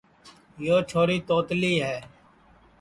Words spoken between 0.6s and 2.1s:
یو چھوری توتلی ہے